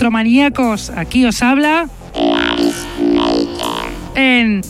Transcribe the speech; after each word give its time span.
Electromaníacos, 0.00 0.88
aquí 0.96 1.26
os 1.26 1.42
habla 1.42 1.86
en 4.14 4.62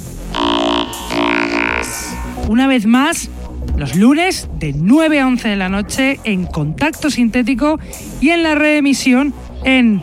una 2.48 2.66
vez 2.66 2.84
más 2.84 3.30
los 3.76 3.94
lunes 3.94 4.48
de 4.58 4.72
9 4.72 5.20
a 5.20 5.28
11 5.28 5.48
de 5.50 5.56
la 5.56 5.68
noche 5.68 6.18
en 6.24 6.46
Contacto 6.46 7.10
Sintético 7.10 7.78
y 8.20 8.30
en 8.30 8.42
la 8.42 8.56
reemisión 8.56 9.32
en 9.62 10.02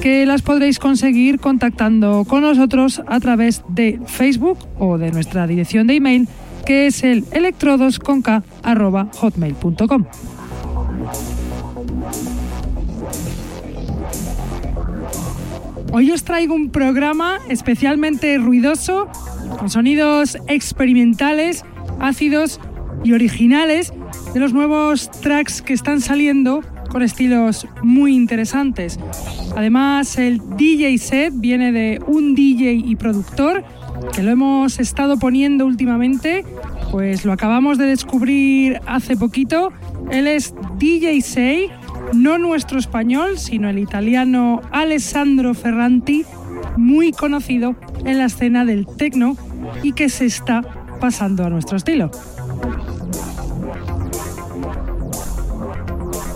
que 0.00 0.24
las 0.24 0.42
podréis 0.42 0.78
conseguir 0.78 1.40
contactando 1.40 2.24
con 2.26 2.40
nosotros 2.42 3.02
a 3.06 3.20
través 3.20 3.62
de 3.68 4.00
Facebook 4.06 4.56
o 4.78 4.96
de 4.96 5.12
nuestra 5.12 5.46
dirección 5.46 5.86
de 5.86 5.96
email 5.96 6.26
que 6.64 6.86
es 6.86 7.04
el 7.04 7.26
electrodosconk.hotmail.com. 7.32 10.04
Hoy 15.92 16.12
os 16.12 16.22
traigo 16.22 16.54
un 16.54 16.70
programa 16.70 17.40
especialmente 17.48 18.38
ruidoso, 18.38 19.08
con 19.58 19.68
sonidos 19.68 20.38
experimentales, 20.46 21.64
ácidos 21.98 22.60
y 23.02 23.12
originales 23.12 23.92
de 24.32 24.40
los 24.40 24.52
nuevos 24.52 25.10
tracks 25.10 25.62
que 25.62 25.72
están 25.72 26.00
saliendo 26.00 26.62
con 26.90 27.02
estilos 27.02 27.66
muy 27.82 28.14
interesantes. 28.14 28.98
Además, 29.56 30.18
el 30.18 30.40
DJ 30.56 30.98
set 30.98 31.32
viene 31.36 31.72
de 31.72 32.02
un 32.06 32.34
DJ 32.34 32.72
y 32.72 32.96
productor 32.96 33.64
que 34.12 34.22
lo 34.22 34.30
hemos 34.30 34.78
estado 34.78 35.18
poniendo 35.18 35.66
últimamente, 35.66 36.44
pues 36.90 37.24
lo 37.24 37.32
acabamos 37.32 37.78
de 37.78 37.86
descubrir 37.86 38.80
hace 38.86 39.16
poquito. 39.16 39.72
Él 40.10 40.26
es 40.26 40.54
DJ 40.78 41.20
Sei, 41.20 41.70
no 42.14 42.38
nuestro 42.38 42.78
español, 42.78 43.38
sino 43.38 43.68
el 43.68 43.78
italiano 43.78 44.60
Alessandro 44.72 45.54
Ferranti, 45.54 46.24
muy 46.76 47.12
conocido 47.12 47.76
en 48.04 48.18
la 48.18 48.26
escena 48.26 48.64
del 48.64 48.86
techno 48.86 49.36
y 49.82 49.92
que 49.92 50.08
se 50.08 50.26
está 50.26 50.62
pasando 51.00 51.44
a 51.44 51.50
nuestro 51.50 51.76
estilo. 51.76 52.10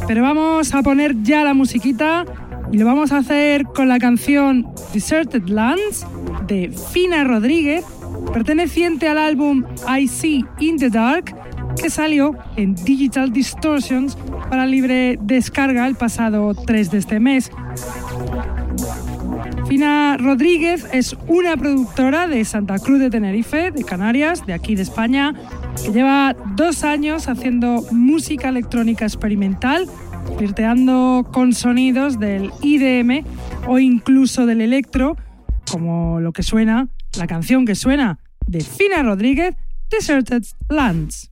Pero 0.07 0.23
vamos 0.23 0.75
a 0.75 0.83
poner 0.83 1.23
ya 1.23 1.45
la 1.45 1.55
musiquita 1.55 2.25
y 2.71 2.79
lo 2.79 2.87
vamos 2.87 3.13
a 3.13 3.19
hacer 3.19 3.65
con 3.65 3.89
la 3.89 3.99
canción 3.99 4.67
Deserted 4.93 5.49
Lands 5.49 6.07
de 6.47 6.71
Fina 6.93 7.25
Rodríguez, 7.25 7.85
perteneciente 8.33 9.09
al 9.09 9.19
álbum 9.19 9.65
I 9.89 10.09
See 10.09 10.45
in 10.61 10.77
the 10.77 10.91
Dark, 10.91 11.35
que 11.81 11.89
salió 11.89 12.37
en 12.57 12.75
Digital 12.75 13.33
Distortions 13.33 14.17
para 14.51 14.67
libre 14.67 15.19
descarga 15.21 15.87
el 15.87 15.95
pasado 15.95 16.55
3 16.55 16.91
de 16.91 16.99
este 16.99 17.21
mes. 17.21 17.51
Fina 19.69 20.17
Rodríguez 20.19 20.87
es 20.93 21.17
una 21.27 21.57
productora 21.57 22.29
de 22.29 22.45
Santa 22.45 22.79
Cruz 22.79 23.01
de 23.01 23.11
Tenerife, 23.11 23.71
de 23.71 23.83
Canarias, 23.83 24.45
de 24.47 24.53
aquí 24.53 24.75
de 24.75 24.83
España, 24.83 25.35
que 25.83 25.91
lleva 25.91 26.37
dos 26.55 26.85
años 26.85 27.29
haciendo 27.29 27.83
música 27.91 28.51
electrónica 28.51 29.07
experimental, 29.07 29.87
flirteando 30.37 31.27
con 31.33 31.55
sonidos 31.55 32.19
del 32.19 32.51
IDM 32.63 33.25
o 33.67 33.79
incluso 33.79 34.45
del 34.45 34.61
electro, 34.61 35.17
como 35.71 36.21
lo 36.21 36.33
que 36.33 36.43
suena, 36.43 36.89
la 37.17 37.27
canción 37.27 37.65
que 37.65 37.75
suena 37.75 38.19
de 38.47 38.61
Fina 38.61 39.03
Rodríguez, 39.03 39.57
Deserted 39.91 40.43
Lands. 40.69 41.31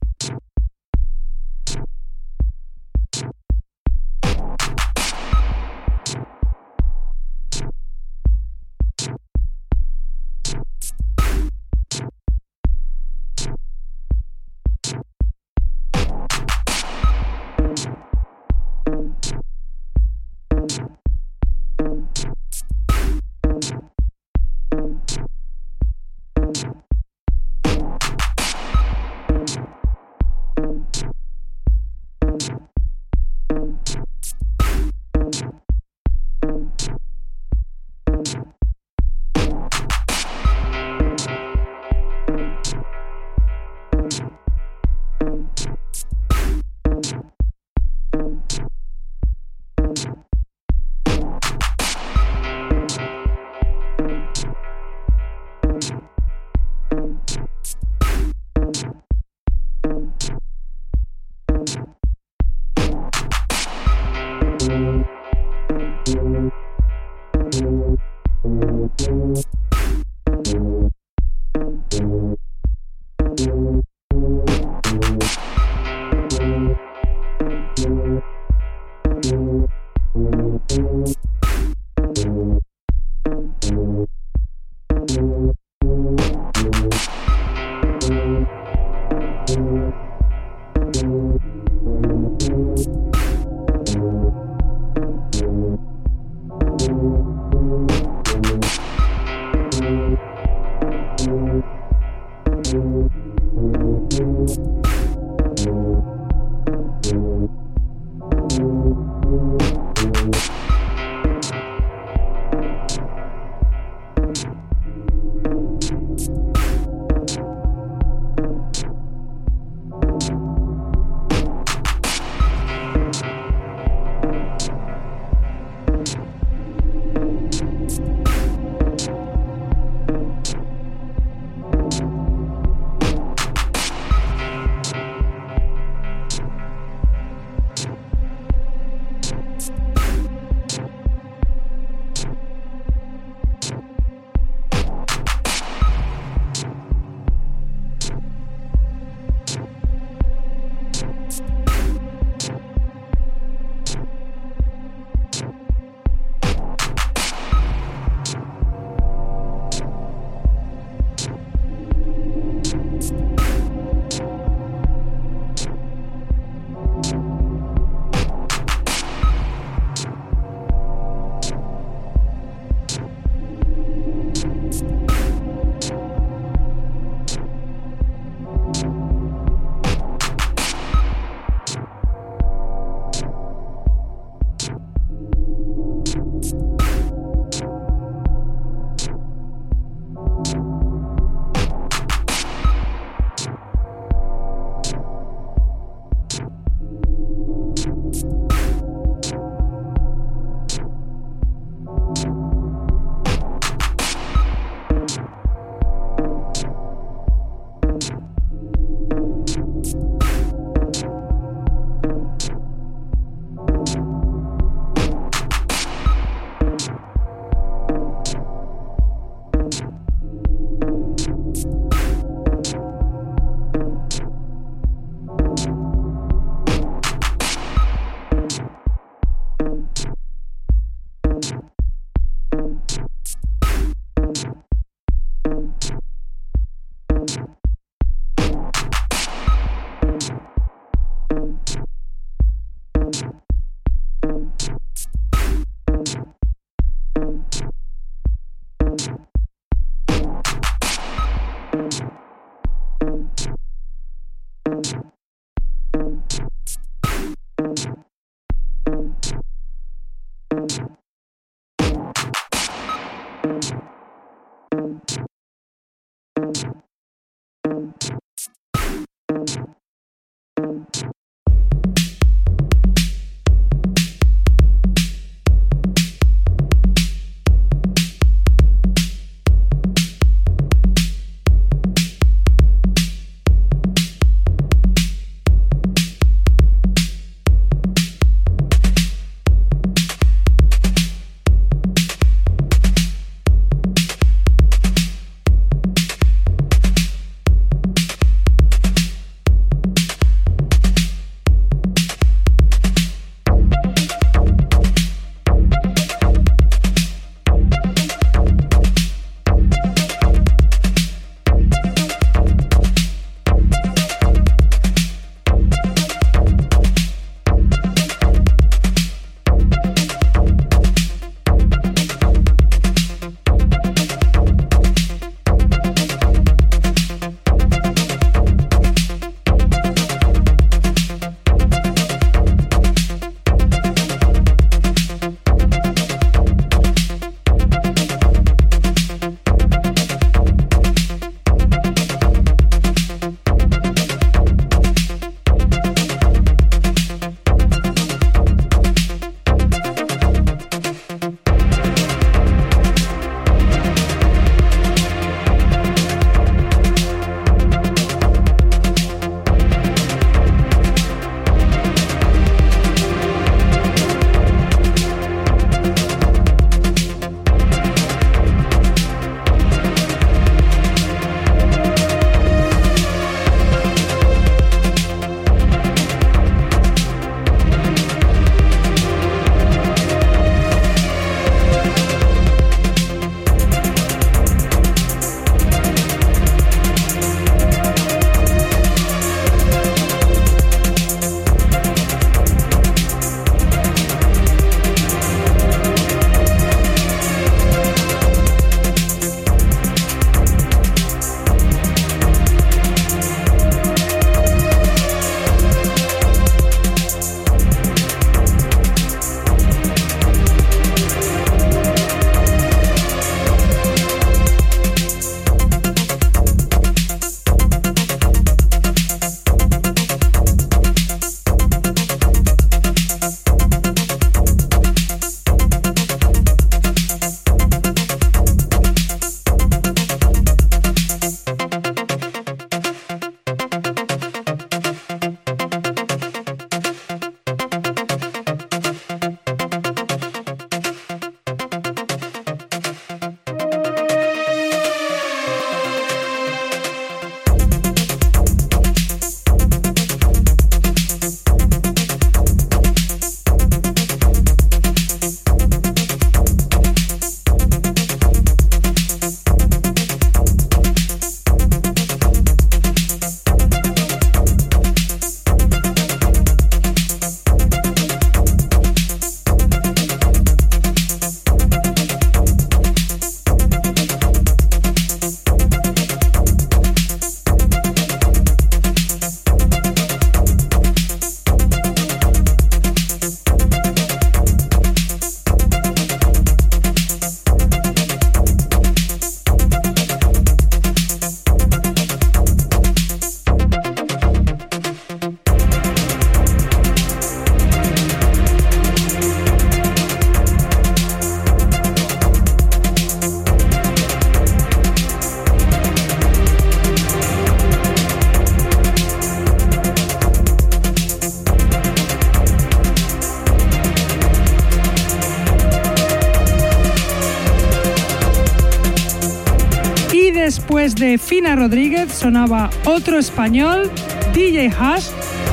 Sonaba 522.23 522.71
otro 522.85 523.19
español, 523.19 523.91
DJ 524.33 524.71
Hash, 524.79 525.09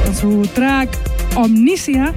con 0.06 0.16
su 0.16 0.42
track 0.54 0.96
Omnisia, 1.36 2.14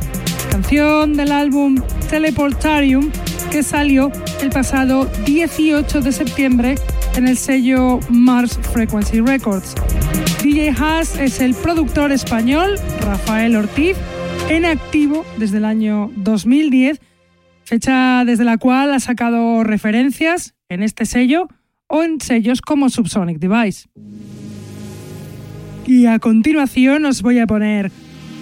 canción 0.50 1.14
del 1.14 1.32
álbum 1.32 1.76
Teleportarium 2.10 3.10
que 3.50 3.62
salió 3.62 4.12
el 4.42 4.50
pasado 4.50 5.06
18 5.24 6.02
de 6.02 6.12
septiembre 6.12 6.74
en 7.16 7.28
el 7.28 7.38
sello 7.38 7.98
Mars 8.10 8.58
Frequency 8.74 9.22
Records. 9.22 9.74
DJ 10.42 10.74
Haas 10.78 11.18
es 11.18 11.40
el 11.40 11.54
productor 11.54 12.12
español 12.12 12.74
Rafael 13.00 13.56
Ortiz, 13.56 13.96
en 14.50 14.66
activo 14.66 15.24
desde 15.38 15.58
el 15.58 15.64
año 15.64 16.10
2010, 16.16 17.00
fecha 17.64 18.24
desde 18.26 18.44
la 18.44 18.58
cual 18.58 18.92
ha 18.92 19.00
sacado 19.00 19.64
referencias 19.64 20.54
en 20.68 20.82
este 20.82 21.06
sello 21.06 21.48
o 21.86 22.02
en 22.02 22.20
sellos 22.20 22.60
como 22.60 22.90
Subsonic 22.90 23.38
Device. 23.38 23.88
Y 25.86 26.06
a 26.06 26.18
continuación 26.18 27.04
os 27.04 27.22
voy 27.22 27.38
a 27.38 27.46
poner 27.46 27.90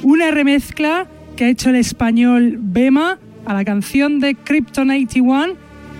una 0.02 0.30
remezcla 0.30 1.06
que 1.37 1.44
ha 1.44 1.49
hecho 1.49 1.70
el 1.70 1.76
español 1.76 2.59
Bema 2.61 3.18
a 3.47 3.54
la 3.54 3.64
canción 3.64 4.20
de 4.20 4.35
Krypton 4.35 4.90
81, 4.90 5.54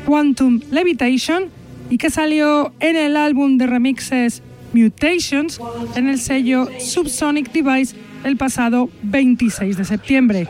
Quantum 0.07 0.61
Levitation, 0.71 1.45
y 1.89 1.99
que 1.99 2.11
salió 2.11 2.73
en 2.81 2.97
el 2.97 3.17
álbum 3.17 3.59
de 3.59 3.67
remixes 3.67 4.43
Mutations 4.73 5.61
en 5.97 6.09
el 6.09 6.19
sello 6.19 6.69
Subsonic 6.79 7.51
Device 7.53 7.97
el 8.23 8.37
pasado 8.37 8.91
26 9.03 9.77
de 9.77 9.85
septiembre. 9.85 10.49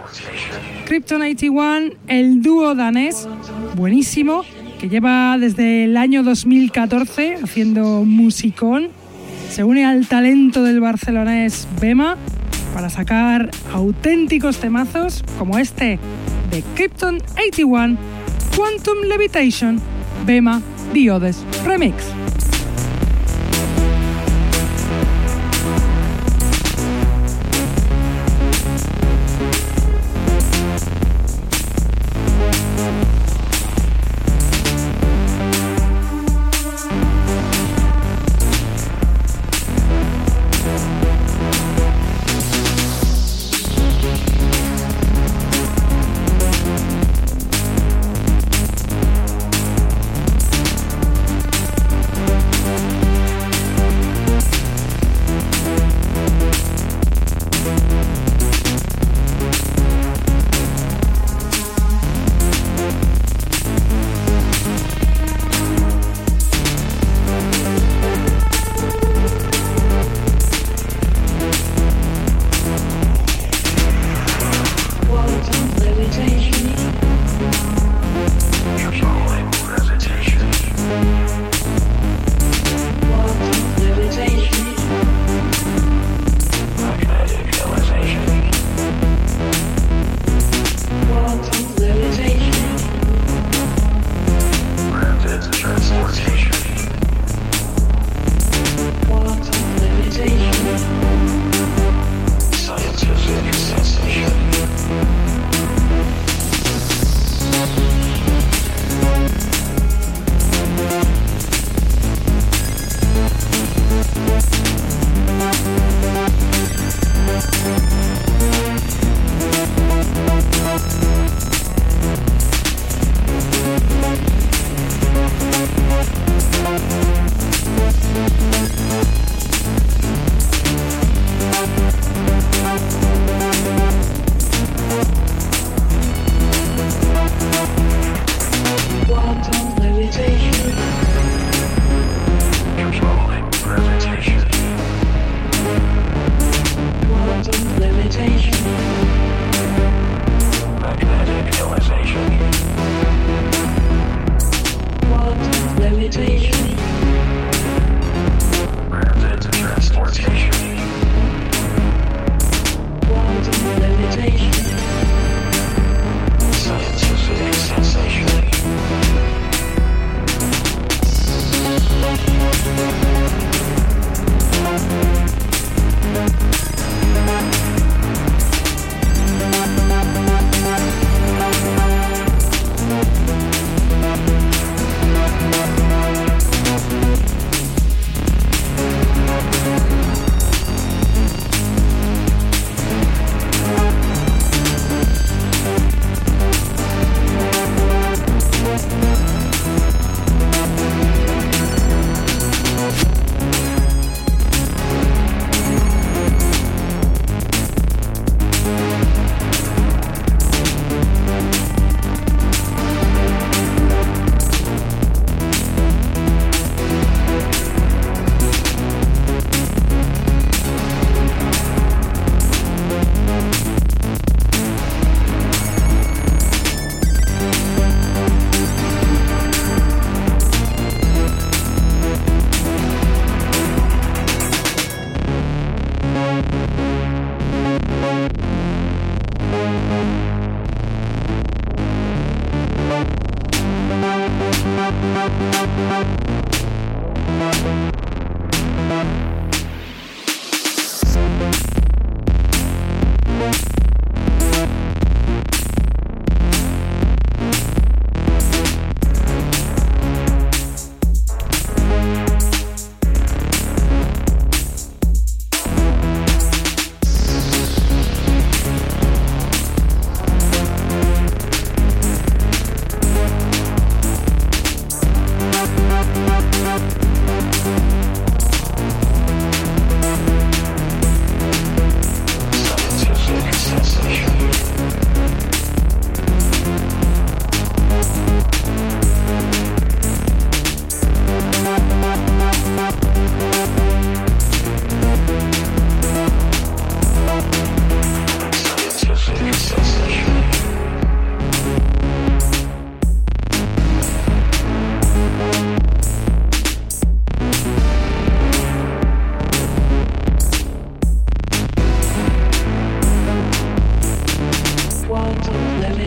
Krypton 0.86 1.22
81, 1.22 1.94
el 2.08 2.42
dúo 2.42 2.74
danés, 2.74 3.28
buenísimo, 3.76 4.42
que 4.80 4.88
lleva 4.88 5.36
desde 5.38 5.84
el 5.84 5.96
año 5.96 6.22
2014 6.22 7.36
haciendo 7.42 8.04
musicón, 8.04 8.88
se 9.50 9.64
une 9.64 9.84
al 9.84 10.06
talento 10.06 10.62
del 10.62 10.80
barcelonés 10.80 11.66
Bema 11.80 12.16
para 12.72 12.88
sacar 12.88 13.50
auténticos 13.72 14.58
temazos 14.58 15.24
como 15.38 15.58
este 15.58 15.98
de 16.50 16.62
Krypton 16.74 17.18
81, 17.34 17.98
Quantum 18.56 18.98
Levitation, 19.08 19.80
Bema 20.24 20.62
Diodes 20.92 21.44
Remix. 21.64 22.19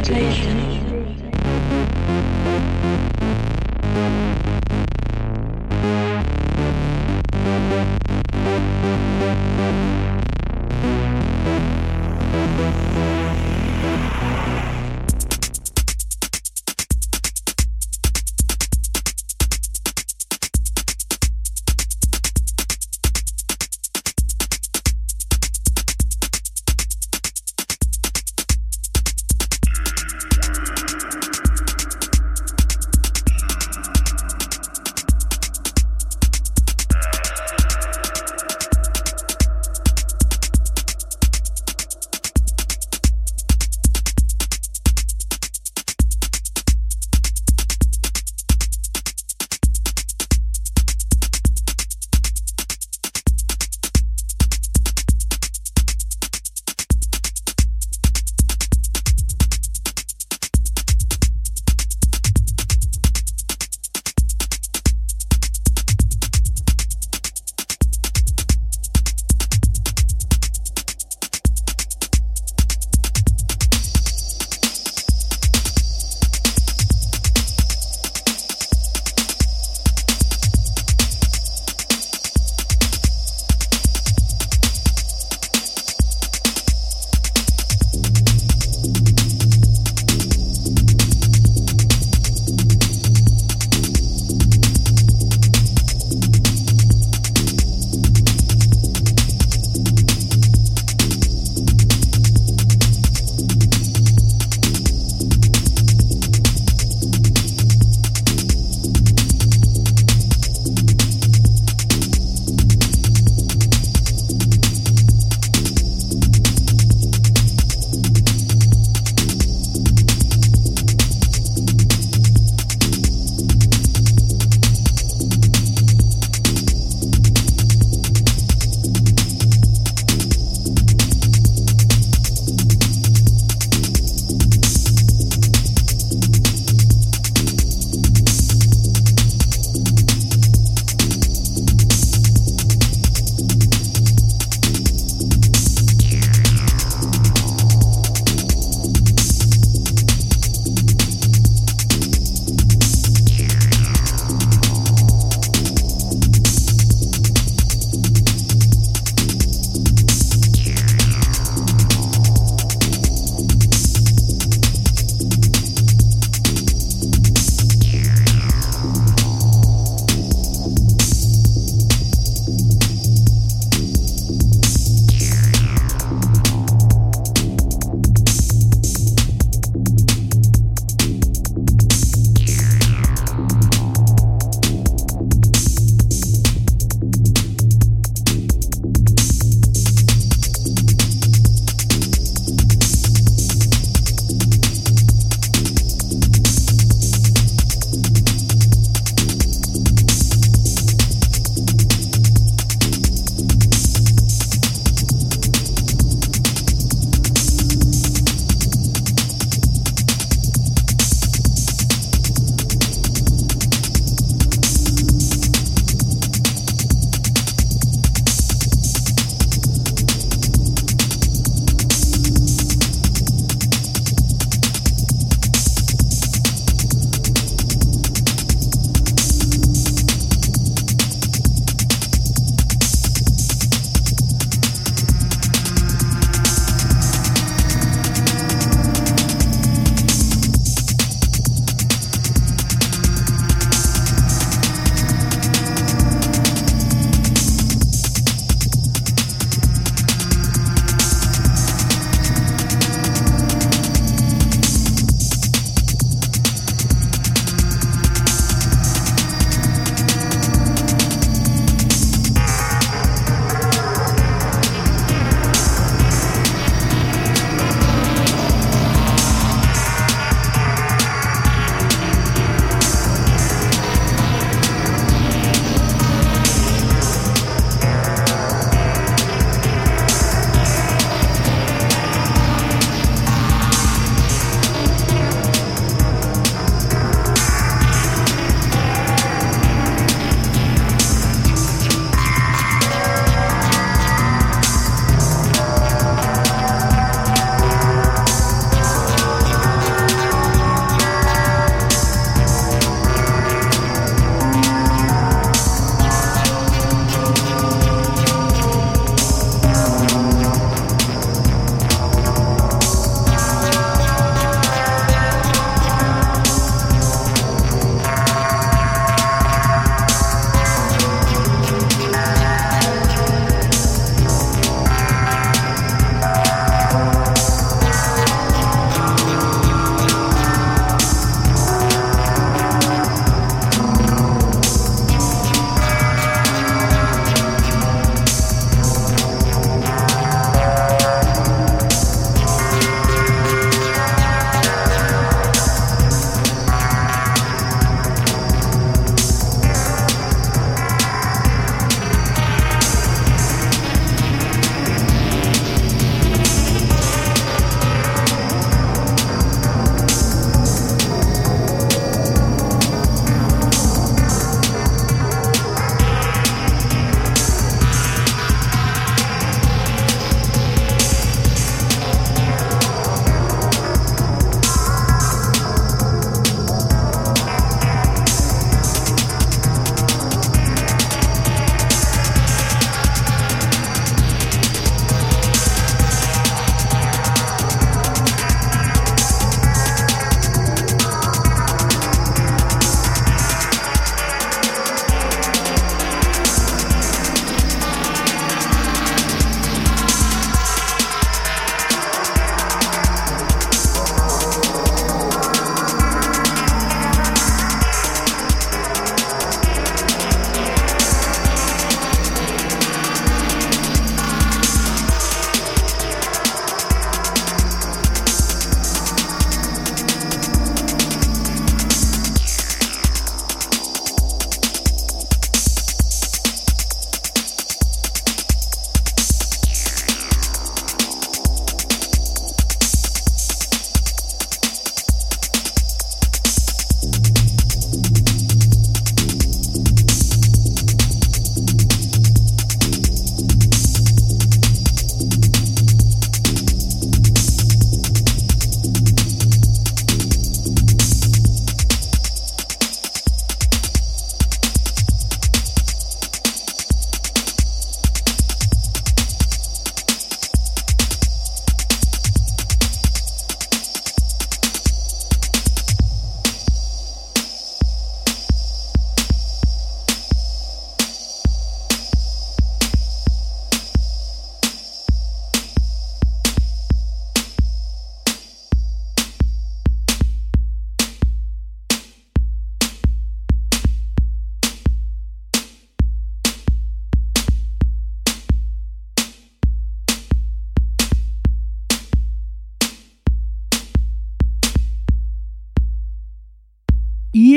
meditation. 0.10 0.83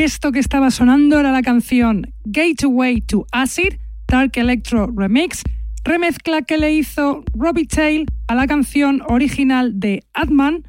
Esto 0.06 0.30
que 0.30 0.38
estaba 0.38 0.70
sonando 0.70 1.18
era 1.18 1.32
la 1.32 1.42
canción 1.42 2.14
Gateway 2.26 3.00
to 3.00 3.26
Acid, 3.32 3.74
Dark 4.06 4.30
Electro 4.36 4.88
Remix, 4.96 5.42
remezcla 5.82 6.42
que 6.42 6.58
le 6.58 6.72
hizo 6.74 7.24
Robbie 7.34 7.66
Tail 7.66 8.06
a 8.28 8.36
la 8.36 8.46
canción 8.46 9.02
original 9.08 9.80
de 9.80 10.04
Atman, 10.14 10.62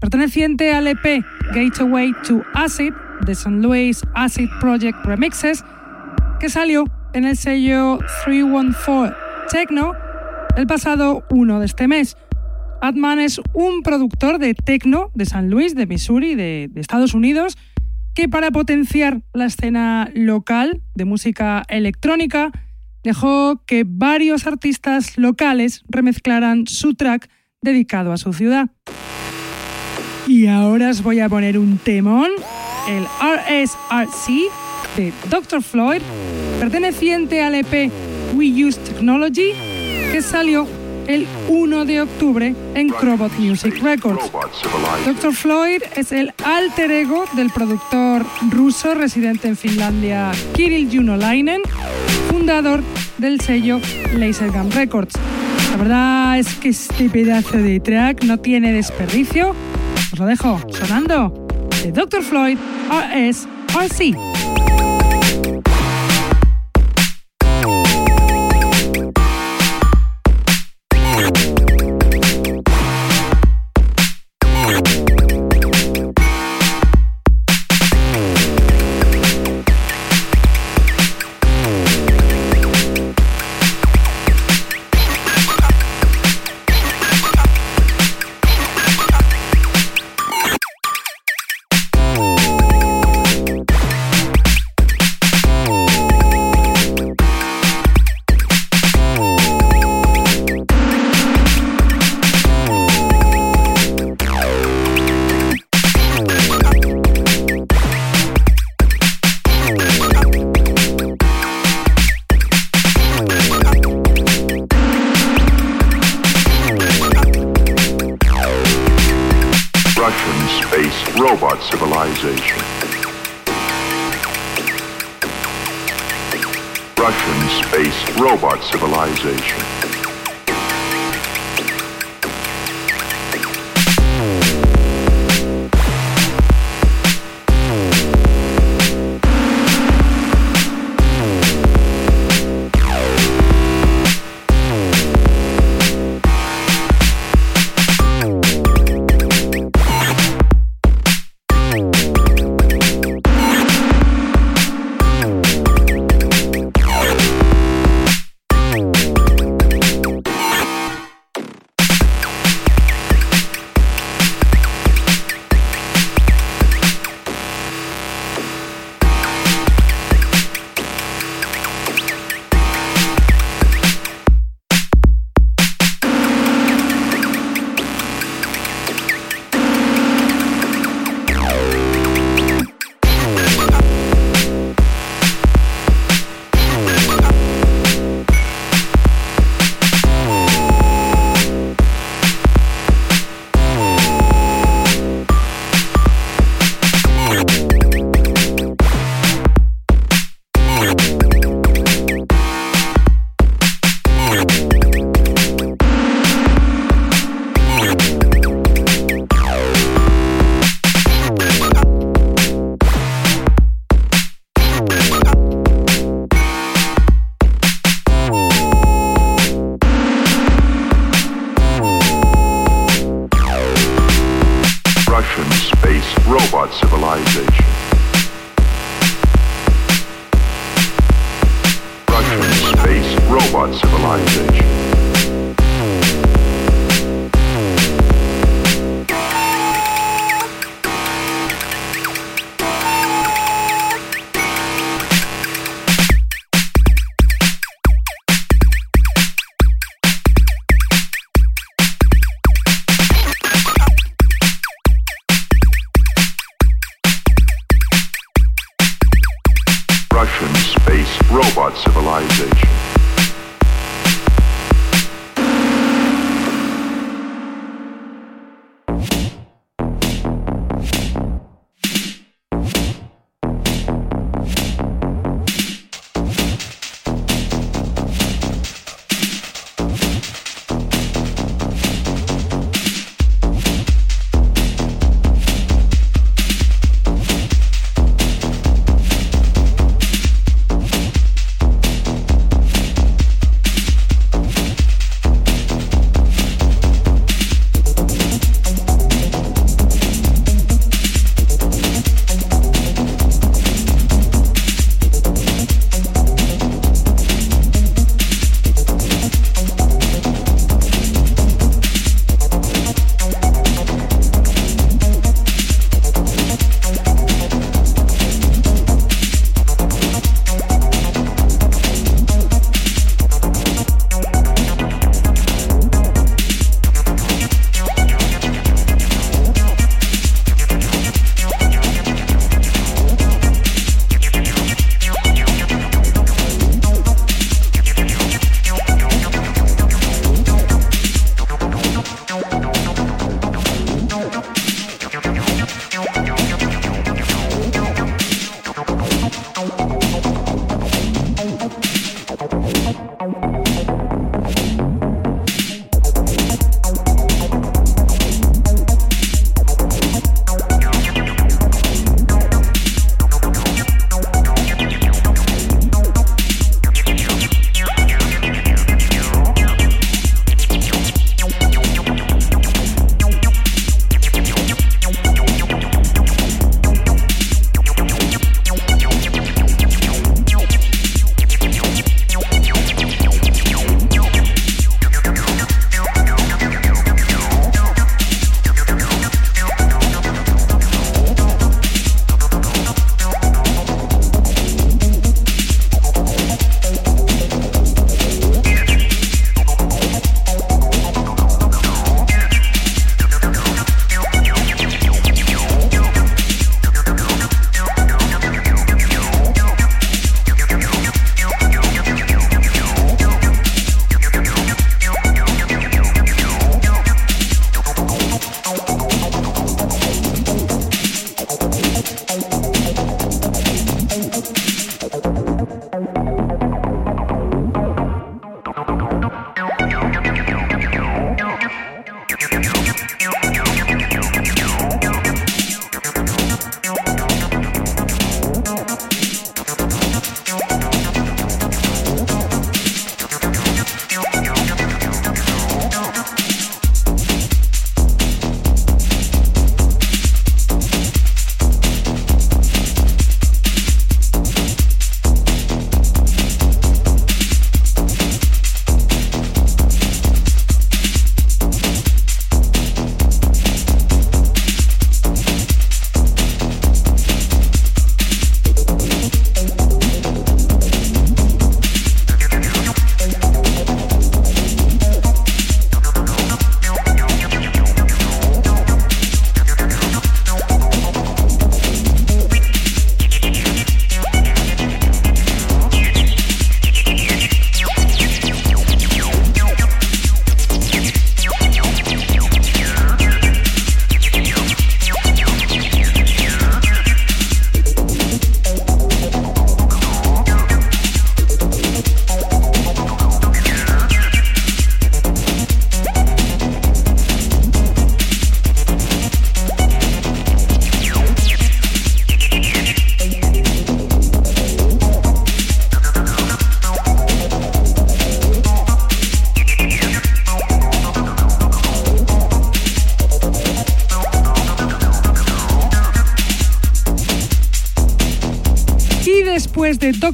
perteneciente 0.00 0.74
al 0.74 0.88
EP 0.88 1.24
Gateway 1.54 2.14
to 2.26 2.42
Acid 2.52 2.92
de 3.24 3.30
St. 3.30 3.62
Louis 3.62 4.02
Acid 4.16 4.48
Project 4.60 4.98
Remixes, 5.04 5.64
que 6.40 6.48
salió 6.48 6.82
en 7.12 7.26
el 7.26 7.36
sello 7.36 8.00
314 8.24 9.14
Techno 9.52 9.92
el 10.56 10.66
pasado 10.66 11.22
1 11.30 11.60
de 11.60 11.66
este 11.66 11.86
mes. 11.86 12.16
Atman 12.82 13.20
es 13.20 13.40
un 13.52 13.82
productor 13.82 14.40
de 14.40 14.54
techno 14.54 15.12
de 15.14 15.26
San 15.26 15.48
Luis, 15.48 15.76
de 15.76 15.86
Missouri, 15.86 16.34
de, 16.34 16.68
de 16.72 16.80
Estados 16.80 17.14
Unidos, 17.14 17.56
que 18.14 18.28
para 18.28 18.50
potenciar 18.50 19.22
la 19.32 19.46
escena 19.46 20.10
local 20.14 20.82
de 20.94 21.04
música 21.04 21.62
electrónica 21.68 22.52
dejó 23.02 23.62
que 23.66 23.84
varios 23.86 24.46
artistas 24.46 25.18
locales 25.18 25.82
remezclaran 25.88 26.66
su 26.66 26.94
track 26.94 27.28
dedicado 27.60 28.12
a 28.12 28.16
su 28.16 28.32
ciudad. 28.32 28.70
Y 30.26 30.46
ahora 30.46 30.90
os 30.90 31.02
voy 31.02 31.20
a 31.20 31.28
poner 31.28 31.58
un 31.58 31.76
temón, 31.76 32.30
el 32.88 33.04
RSRC 33.04 34.50
de 34.96 35.12
Dr. 35.28 35.62
Floyd, 35.62 36.00
perteneciente 36.58 37.42
al 37.42 37.56
EP 37.56 37.90
We 38.34 38.64
Use 38.64 38.80
Technology, 38.80 39.52
que 40.12 40.22
salió 40.22 40.66
el 41.06 41.26
1 41.48 41.84
de 41.84 42.02
octubre 42.02 42.54
en 42.74 42.88
Crobot 42.88 43.32
Music 43.38 43.80
Records. 43.82 44.30
Dr. 45.04 45.34
Floyd 45.34 45.82
es 45.96 46.12
el 46.12 46.32
alter 46.44 46.90
ego 46.90 47.24
del 47.34 47.50
productor 47.50 48.24
ruso 48.50 48.94
residente 48.94 49.48
en 49.48 49.56
Finlandia 49.56 50.32
Kirill 50.54 50.88
Junolainen, 50.90 51.62
fundador 52.30 52.82
del 53.18 53.40
sello 53.40 53.80
Lasergun 54.14 54.70
Records. 54.70 55.14
La 55.70 55.76
verdad 55.76 56.38
es 56.38 56.54
que 56.54 56.68
este 56.70 57.08
pedazo 57.10 57.58
de 57.58 57.80
track 57.80 58.24
no 58.24 58.38
tiene 58.38 58.72
desperdicio. 58.72 59.54
Os 60.12 60.18
lo 60.18 60.26
dejo 60.26 60.60
sonando 60.70 61.46
de 61.82 61.92
Dr. 61.92 62.22
Floyd 62.22 62.58
RSRC. 62.88 64.14
Después 64.14 64.73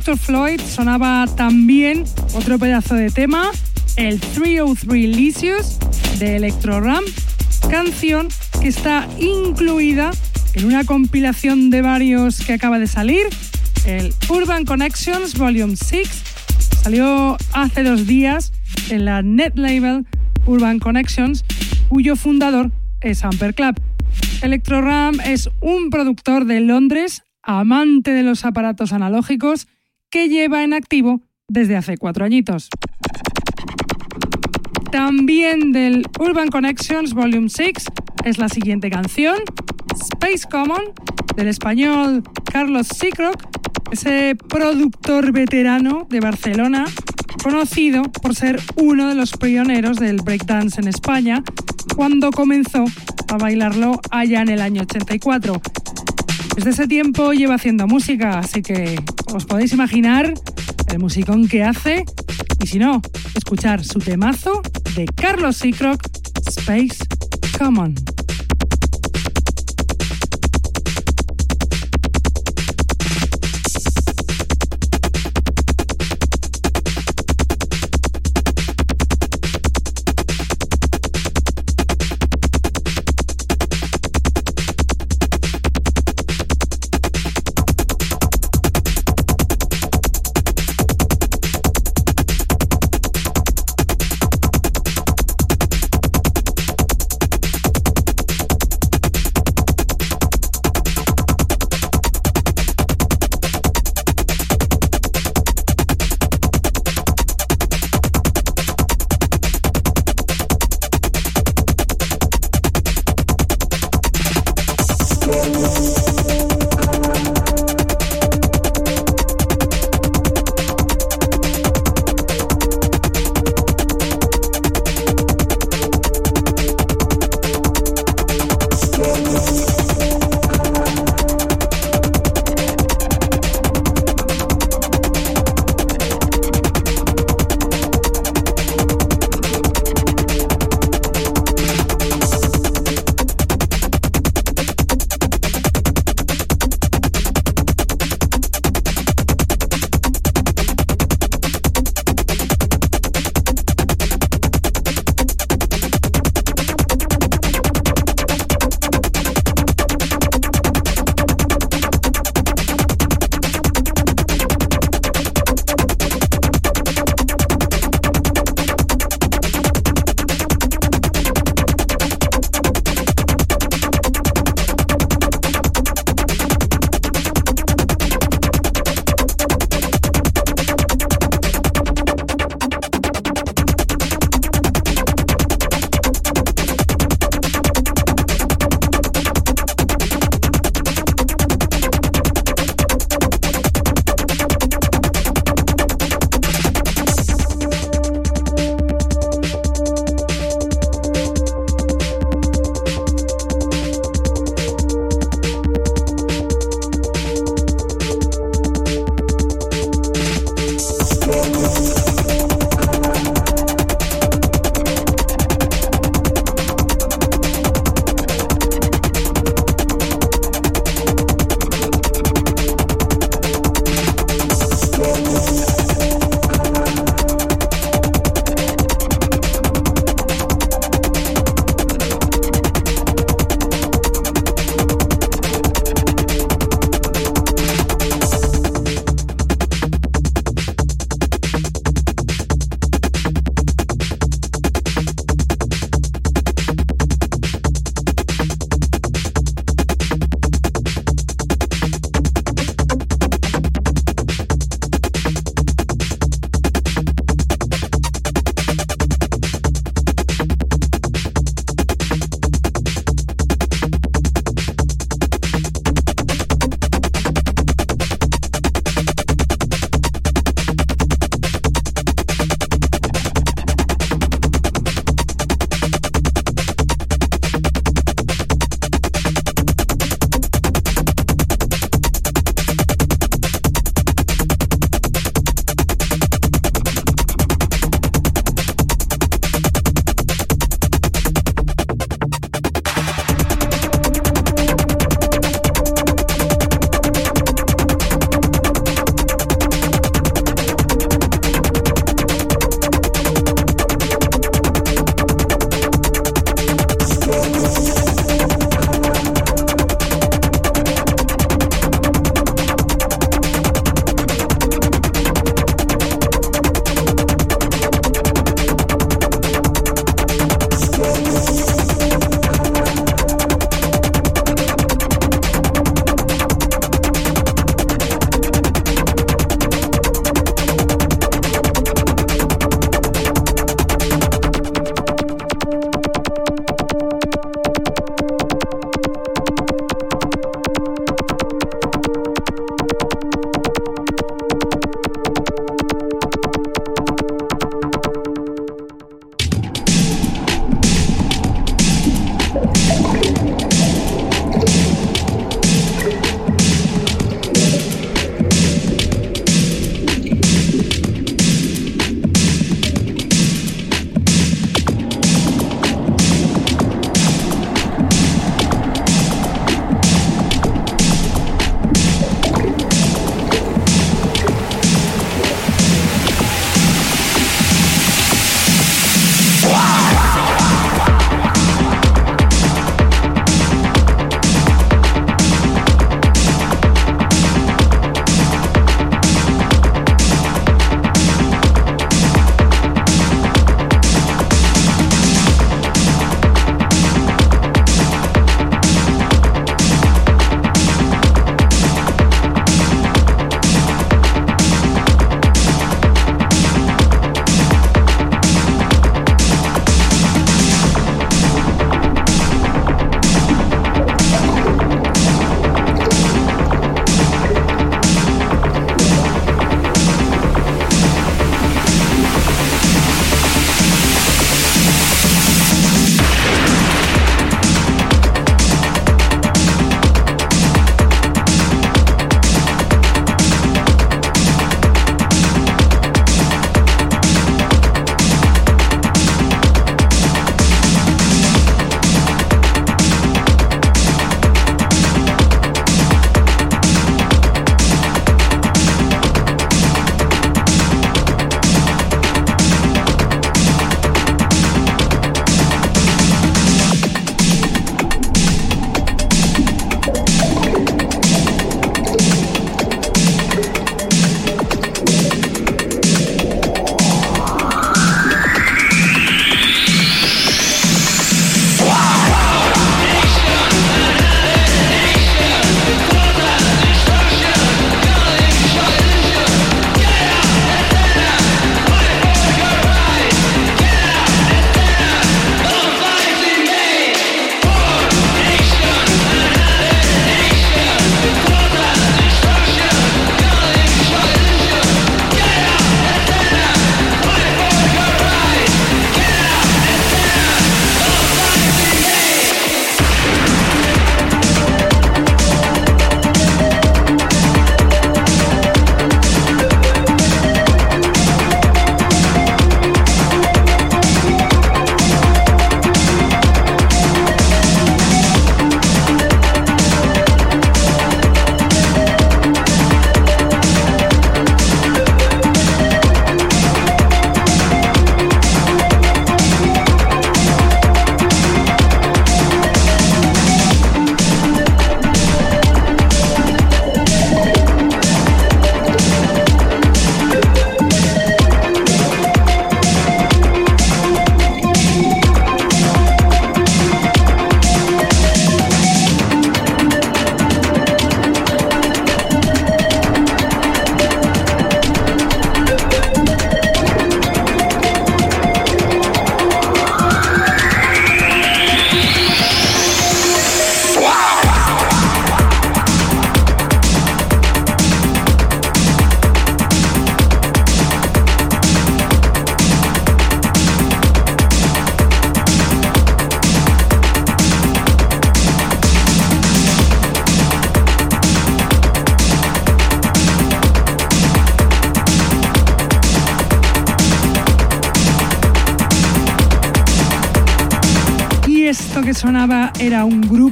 Dr. 0.01 0.17
Floyd 0.17 0.61
sonaba 0.63 1.27
también 1.37 2.05
otro 2.33 2.59
pedazo 2.59 2.95
de 2.95 3.11
tema, 3.11 3.51
el 3.97 4.19
303 4.19 5.15
Licious 5.15 5.79
de 6.19 6.37
Electro 6.37 6.81
Ram, 6.81 7.05
canción 7.69 8.29
que 8.63 8.69
está 8.69 9.07
incluida 9.19 10.11
en 10.55 10.65
una 10.65 10.85
compilación 10.85 11.69
de 11.69 11.83
varios 11.83 12.41
que 12.41 12.55
acaba 12.55 12.79
de 12.79 12.87
salir, 12.87 13.27
el 13.85 14.15
Urban 14.31 14.65
Connections 14.65 15.37
Volume 15.37 15.77
6. 15.77 16.09
Salió 16.83 17.37
hace 17.53 17.83
dos 17.83 18.07
días 18.07 18.55
en 18.89 19.05
la 19.05 19.21
net 19.21 19.53
label 19.59 20.07
Urban 20.47 20.79
Connections, 20.79 21.45
cuyo 21.91 22.17
fundador 22.17 22.73
es 23.03 23.23
Amper 23.23 23.55
Club. 23.55 23.79
Electroram 24.41 25.21
es 25.21 25.51
un 25.61 25.91
productor 25.91 26.47
de 26.47 26.63
Londres, 26.63 27.23
amante 27.43 28.13
de 28.13 28.23
los 28.23 28.47
aparatos 28.47 28.95
analógicos, 28.95 29.67
que 30.21 30.29
lleva 30.29 30.62
en 30.64 30.75
activo 30.75 31.23
desde 31.49 31.77
hace 31.77 31.97
cuatro 31.97 32.27
añitos. 32.27 32.68
También 34.93 35.73
del 35.73 36.07
Urban 36.18 36.49
Connections 36.49 37.14
Volume 37.14 37.49
6 37.49 37.73
es 38.27 38.37
la 38.37 38.51
siguiente 38.51 38.91
canción, 38.91 39.37
Space 40.12 40.47
Common, 40.51 40.93
del 41.37 41.49
español 41.49 42.23
Carlos 42.53 42.89
Seacrock, 42.89 43.43
ese 43.93 44.37
productor 44.37 45.33
veterano 45.33 46.07
de 46.11 46.21
Barcelona, 46.21 46.85
conocido 47.43 48.03
por 48.03 48.35
ser 48.35 48.61
uno 48.77 49.09
de 49.09 49.14
los 49.14 49.33
pioneros 49.33 49.97
del 49.97 50.21
breakdance 50.21 50.83
en 50.83 50.89
España, 50.89 51.43
cuando 51.97 52.31
comenzó 52.31 52.85
a 53.29 53.39
bailarlo 53.39 53.99
allá 54.11 54.43
en 54.43 54.51
el 54.51 54.61
año 54.61 54.83
84. 54.83 55.62
Desde 56.57 56.71
ese 56.71 56.87
tiempo 56.87 57.33
lleva 57.33 57.55
haciendo 57.55 57.87
música, 57.87 58.41
así 58.41 58.61
que 58.61 59.01
os 59.35 59.45
podéis 59.45 59.72
imaginar 59.72 60.33
el 60.89 60.99
musicón 60.99 61.47
que 61.47 61.62
hace 61.62 62.05
y 62.62 62.66
si 62.66 62.78
no, 62.78 63.01
escuchar 63.35 63.85
su 63.85 63.99
temazo 63.99 64.62
de 64.97 65.07
Carlos 65.07 65.57
Seacrock, 65.57 66.03
Space 66.47 66.99
Common. 67.59 67.95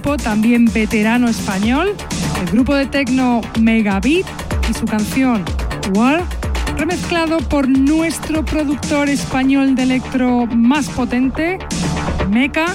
También 0.00 0.66
veterano 0.66 1.28
español, 1.28 1.94
el 2.40 2.50
grupo 2.50 2.74
de 2.74 2.86
techno 2.86 3.40
Megabit 3.60 4.26
y 4.70 4.74
su 4.74 4.84
canción 4.84 5.44
War, 5.94 6.22
remezclado 6.76 7.38
por 7.38 7.68
nuestro 7.68 8.44
productor 8.44 9.08
español 9.08 9.74
de 9.74 9.82
electro 9.82 10.46
más 10.46 10.88
potente, 10.88 11.58
Meca, 12.30 12.66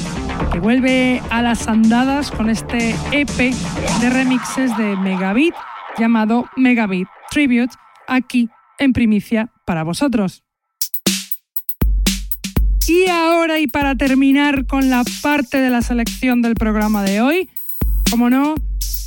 que 0.51 0.59
vuelve 0.59 1.21
a 1.29 1.41
las 1.41 1.67
andadas 1.67 2.29
con 2.31 2.49
este 2.49 2.95
EP 3.11 3.53
de 4.01 4.09
remixes 4.09 4.75
de 4.77 4.95
Megabit 4.97 5.55
llamado 5.97 6.45
Megabit 6.57 7.07
Tribute, 7.31 7.73
aquí 8.07 8.49
en 8.79 8.93
primicia 8.93 9.51
para 9.65 9.83
vosotros. 9.83 10.43
Y 12.87 13.07
ahora 13.09 13.59
y 13.59 13.67
para 13.67 13.95
terminar 13.95 14.65
con 14.65 14.89
la 14.89 15.03
parte 15.21 15.61
de 15.61 15.69
la 15.69 15.81
selección 15.81 16.41
del 16.41 16.55
programa 16.55 17.03
de 17.03 17.21
hoy, 17.21 17.49
como 18.09 18.29
no, 18.29 18.55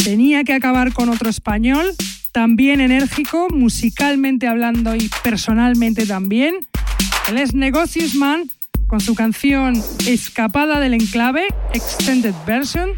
tenía 0.02 0.44
que 0.44 0.54
acabar 0.54 0.92
con 0.92 1.08
otro 1.10 1.28
español, 1.28 1.86
también 2.32 2.80
enérgico, 2.80 3.48
musicalmente 3.50 4.46
hablando 4.46 4.94
y 4.94 5.10
personalmente 5.22 6.06
también. 6.06 6.54
Él 7.28 7.38
es 7.38 7.54
Negocius 7.54 8.14
Man 8.14 8.50
con 8.86 9.00
su 9.00 9.14
canción 9.14 9.82
Escapada 10.06 10.80
del 10.80 10.94
Enclave, 10.94 11.44
Extended 11.74 12.34
Version, 12.46 12.90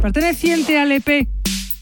perteneciente 0.00 0.78
al 0.78 0.92
EP 0.92 1.26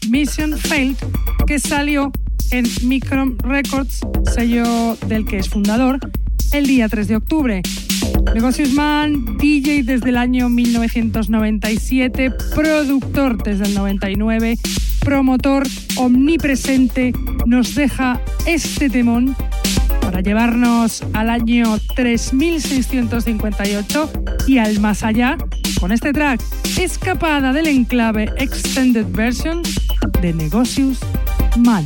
Mission 0.09 0.57
Failed, 0.57 0.97
que 1.45 1.59
salió 1.59 2.11
en 2.49 2.65
Micron 2.83 3.37
Records, 3.39 3.99
sello 4.33 4.95
del 5.07 5.25
que 5.25 5.37
es 5.37 5.49
fundador, 5.49 5.99
el 6.53 6.65
día 6.65 6.89
3 6.89 7.07
de 7.07 7.15
octubre. 7.15 7.61
Negocios 8.33 8.73
Man, 8.73 9.37
DJ 9.37 9.83
desde 9.83 10.09
el 10.09 10.17
año 10.17 10.49
1997, 10.49 12.31
productor 12.55 13.41
desde 13.43 13.65
el 13.65 13.73
99, 13.73 14.57
promotor 15.03 15.67
omnipresente, 15.97 17.11
nos 17.45 17.75
deja 17.75 18.21
este 18.45 18.89
temón 18.89 19.35
para 20.01 20.21
llevarnos 20.21 21.03
al 21.13 21.29
año 21.29 21.77
3658 21.95 24.11
y 24.47 24.57
al 24.57 24.79
más 24.79 25.03
allá 25.03 25.37
con 25.79 25.91
este 25.91 26.13
track, 26.13 26.41
Escapada 26.79 27.53
del 27.53 27.67
Enclave 27.67 28.31
Extended 28.37 29.05
Version 29.11 29.61
de 30.21 30.33
Negocios 30.33 30.99
Man. 31.57 31.85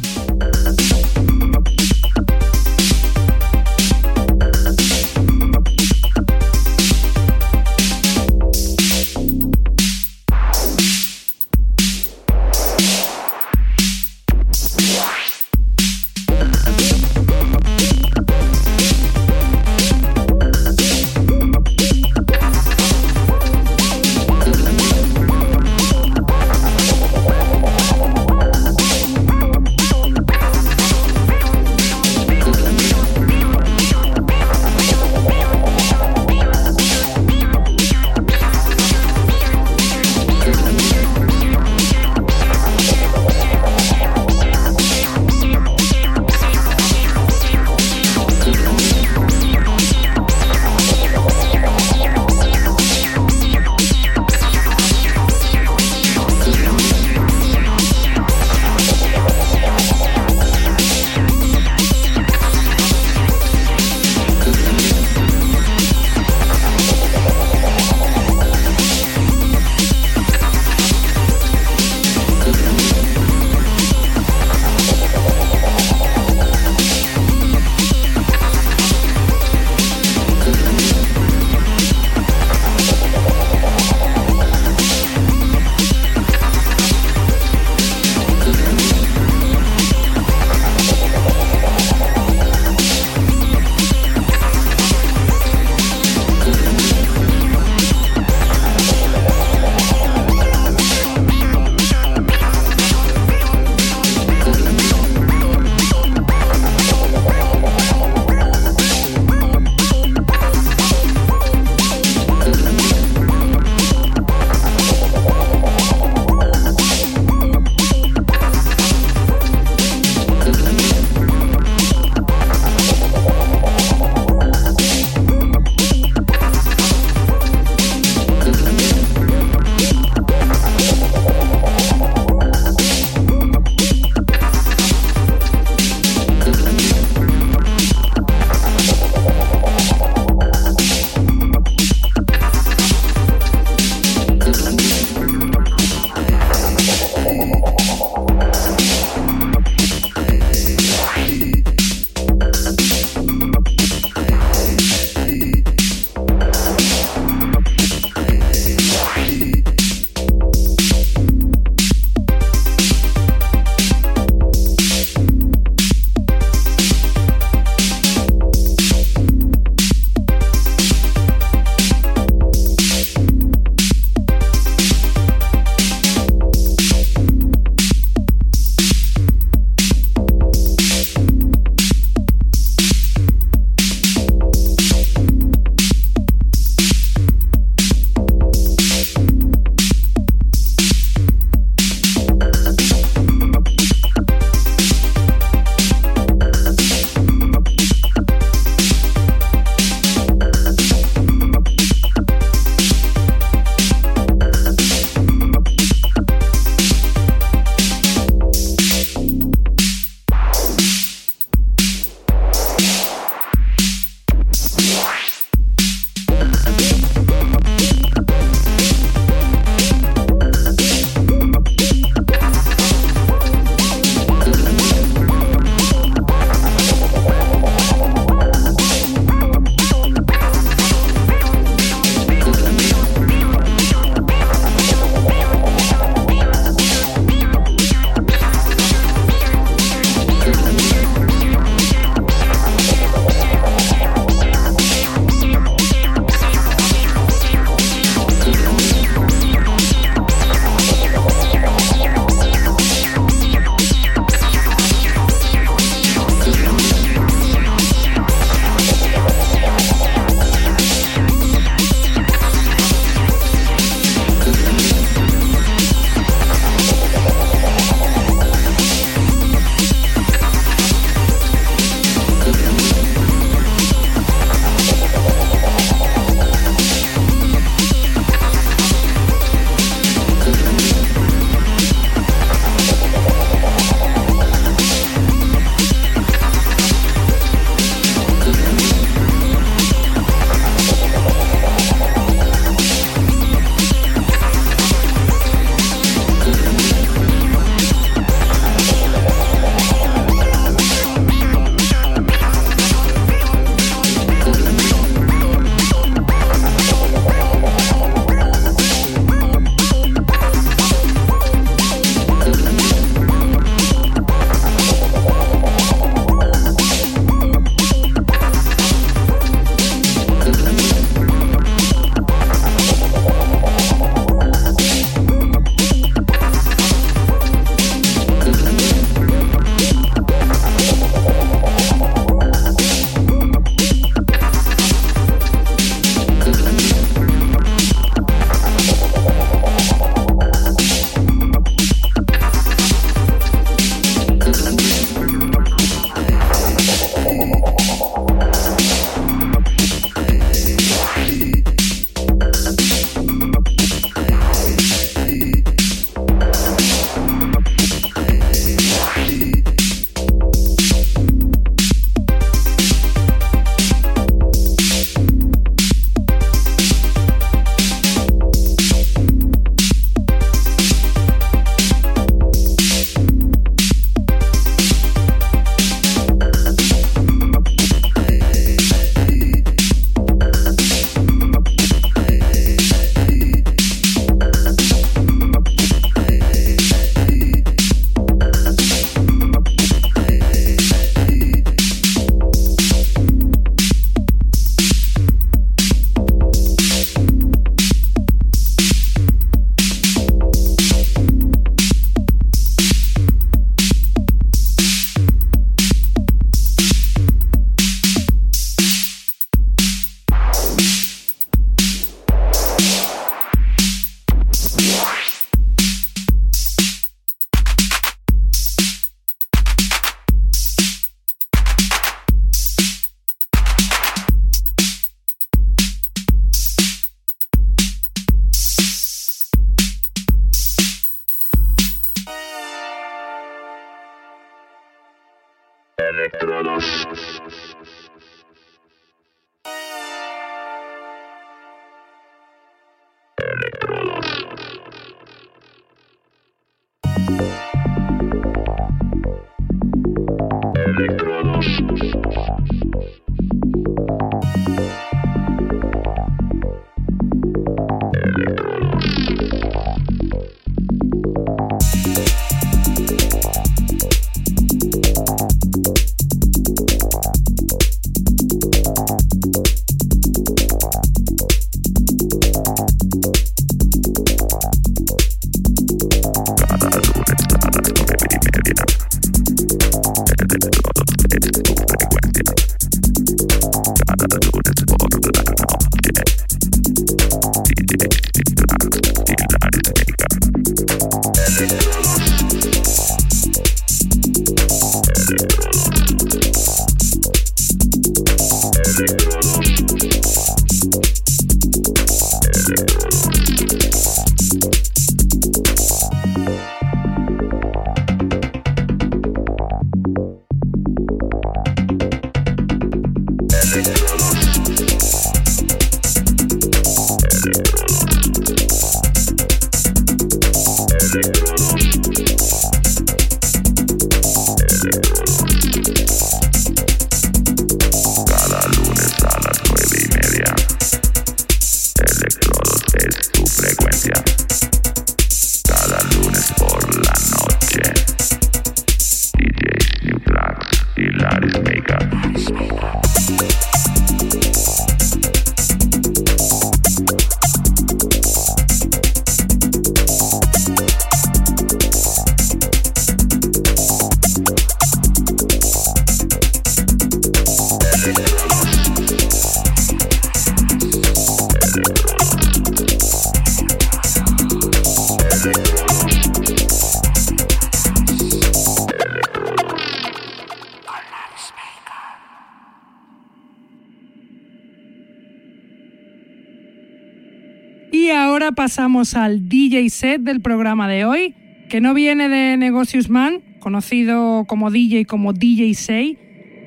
Pasamos 578.76 579.16
al 579.16 579.48
DJ 579.48 579.90
set 579.90 580.20
del 580.20 580.42
programa 580.42 580.90
de 580.90 581.06
hoy, 581.06 581.34
que 581.70 581.80
no 581.80 581.94
viene 581.94 582.28
de 582.28 582.58
Negocius 582.58 583.10
Man, 583.10 583.42
conocido 583.60 584.44
como 584.50 584.70
DJ 584.70 585.06
como 585.06 585.32
DJ 585.32 585.74
Say, 585.76 586.18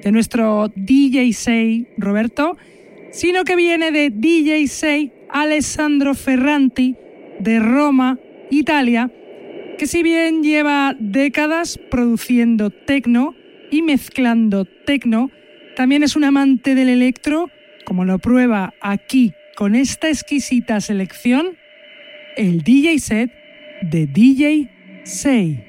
de 0.02 0.10
nuestro 0.10 0.72
DJ 0.74 1.30
Say 1.34 1.86
Roberto, 1.98 2.56
sino 3.10 3.44
que 3.44 3.56
viene 3.56 3.92
de 3.92 4.08
DJ 4.08 4.68
Say 4.68 5.12
Alessandro 5.28 6.14
Ferranti 6.14 6.96
de 7.40 7.58
Roma, 7.58 8.18
Italia, 8.50 9.12
que 9.76 9.86
si 9.86 10.02
bien 10.02 10.42
lleva 10.42 10.96
décadas 10.98 11.78
produciendo 11.90 12.70
tecno 12.70 13.34
y 13.70 13.82
mezclando 13.82 14.64
tecno, 14.64 15.30
también 15.76 16.02
es 16.02 16.16
un 16.16 16.24
amante 16.24 16.74
del 16.74 16.88
electro, 16.88 17.50
como 17.84 18.06
lo 18.06 18.18
prueba 18.18 18.72
aquí 18.80 19.34
con 19.56 19.74
esta 19.74 20.08
exquisita 20.08 20.80
selección 20.80 21.58
el 22.38 22.62
DJ 22.62 22.98
set 23.00 23.30
de 23.82 24.06
DJ 24.06 24.70
Say. 25.04 25.67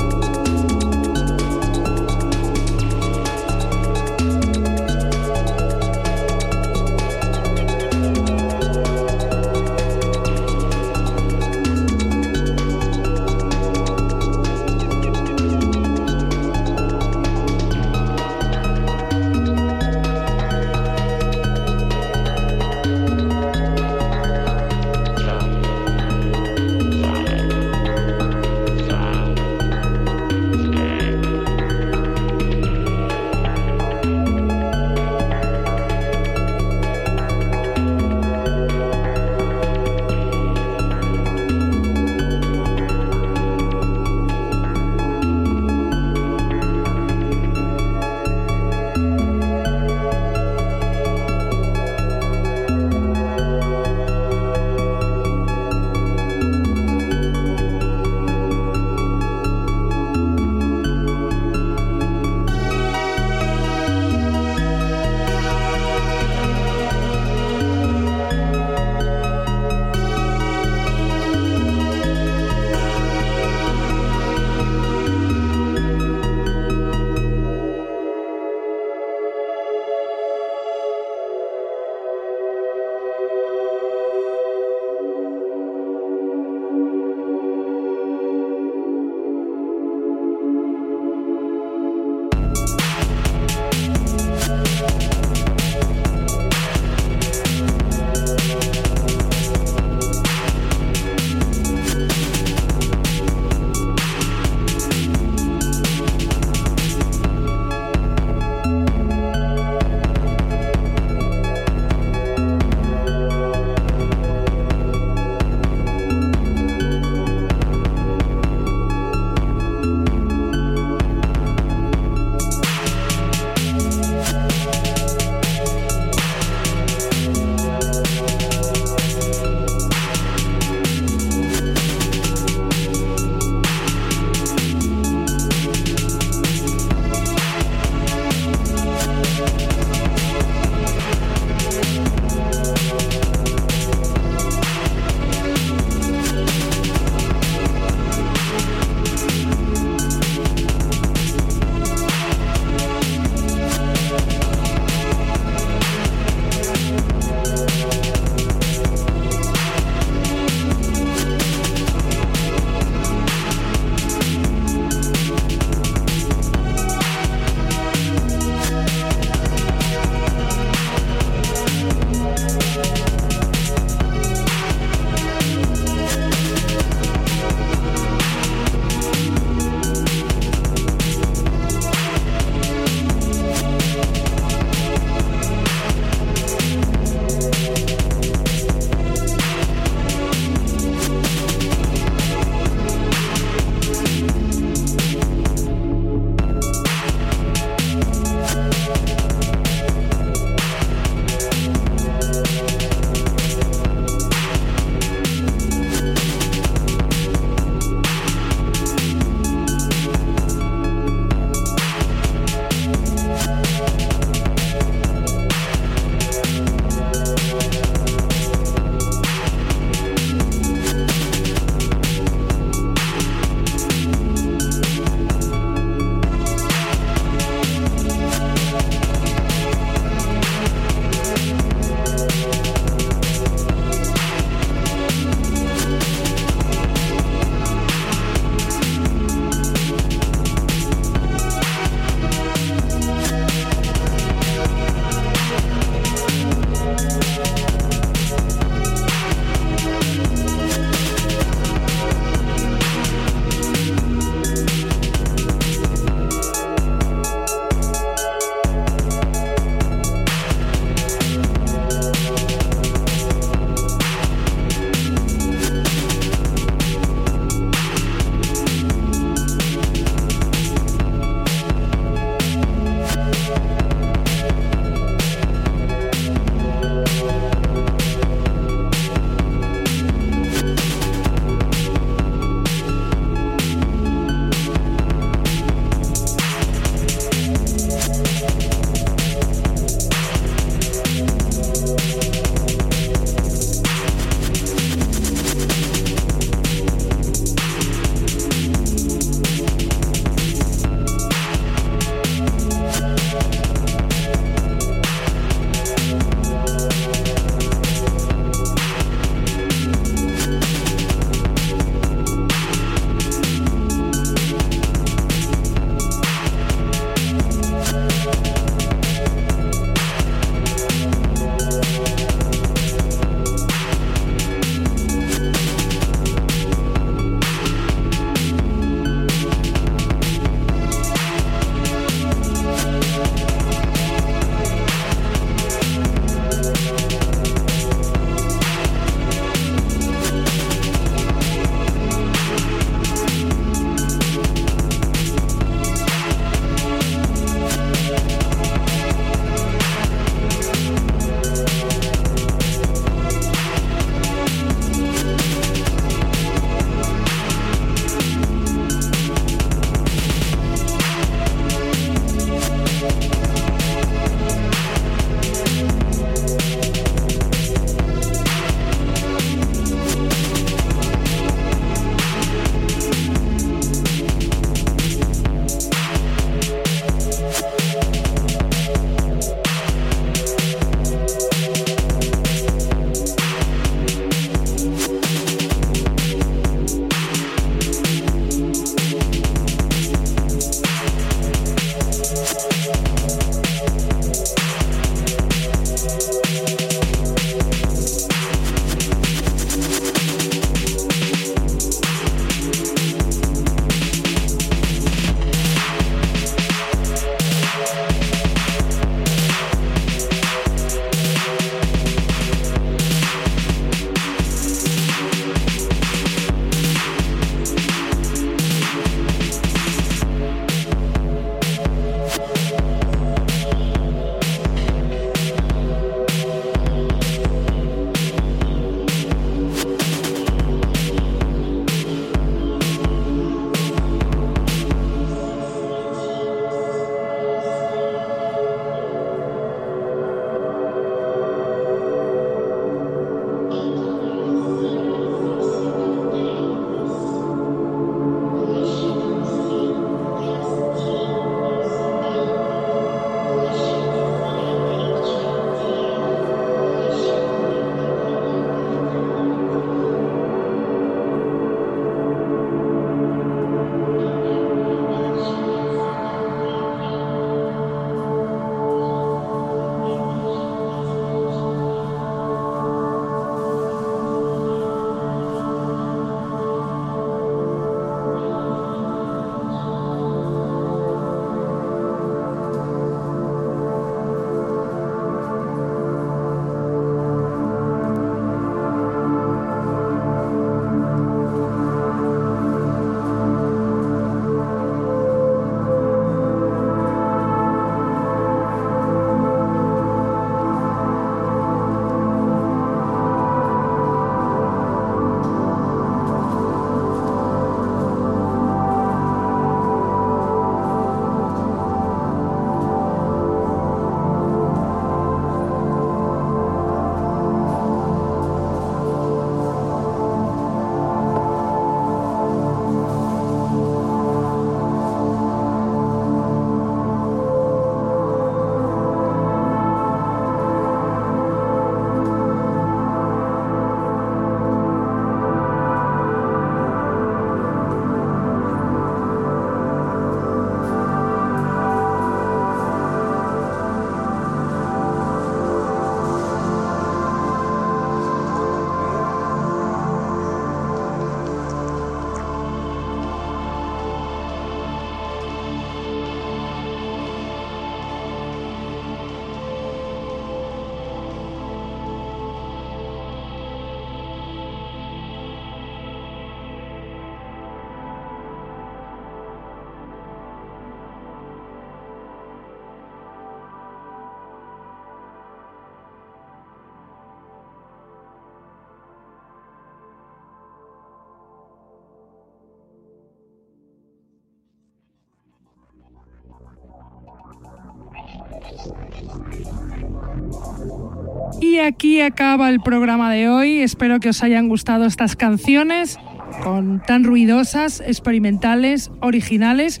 Y 591.60 591.78
aquí 591.78 592.20
acaba 592.20 592.68
el 592.70 592.80
programa 592.80 593.32
de 593.32 593.48
hoy. 593.48 593.80
Espero 593.80 594.20
que 594.20 594.28
os 594.28 594.42
hayan 594.42 594.68
gustado 594.68 595.04
estas 595.04 595.36
canciones 595.36 596.18
con 596.62 597.02
tan 597.06 597.24
ruidosas, 597.24 598.00
experimentales, 598.00 599.10
originales, 599.20 600.00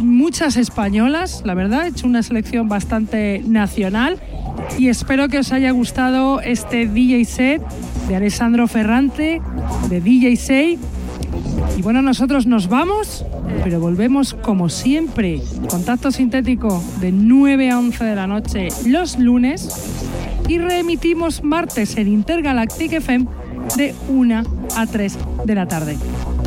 muchas 0.00 0.56
españolas, 0.56 1.42
la 1.44 1.54
verdad, 1.54 1.86
he 1.86 1.88
hecho 1.88 2.06
una 2.06 2.22
selección 2.22 2.68
bastante 2.68 3.42
nacional 3.46 4.18
y 4.78 4.88
espero 4.88 5.28
que 5.28 5.38
os 5.38 5.52
haya 5.52 5.70
gustado 5.70 6.40
este 6.40 6.86
DJ 6.86 7.24
set 7.24 7.62
de 8.08 8.16
Alessandro 8.16 8.66
Ferrante, 8.68 9.40
de 9.88 10.00
DJ 10.00 10.36
Say. 10.36 10.78
Y 11.76 11.82
bueno, 11.82 12.02
nosotros 12.02 12.46
nos 12.46 12.68
vamos, 12.68 13.24
pero 13.66 13.80
volvemos 13.80 14.32
como 14.32 14.68
siempre. 14.68 15.42
Contacto 15.68 16.12
sintético 16.12 16.80
de 17.00 17.10
9 17.10 17.72
a 17.72 17.80
11 17.80 18.04
de 18.04 18.14
la 18.14 18.28
noche 18.28 18.68
los 18.86 19.18
lunes 19.18 19.68
y 20.46 20.58
reemitimos 20.58 21.42
martes 21.42 21.96
en 21.96 22.06
Intergalactic 22.06 22.92
FM 22.92 23.26
de 23.76 23.92
1 24.08 24.42
a 24.76 24.86
3 24.86 25.18
de 25.46 25.54
la 25.56 25.66
tarde. 25.66 25.98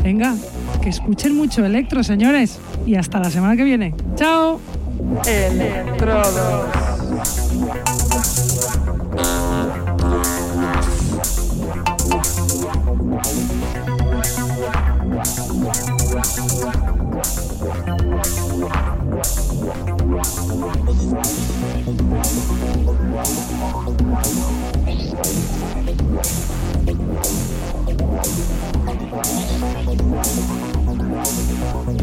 Venga, 0.02 0.34
que 0.80 0.88
escuchen 0.88 1.36
mucho 1.36 1.62
electro, 1.62 2.02
señores. 2.02 2.58
Y 2.86 2.94
hasta 2.94 3.18
la 3.20 3.28
semana 3.28 3.54
que 3.54 3.64
viene. 3.64 3.94
¡Chao! 4.16 4.58
Electrodos. 5.26 6.70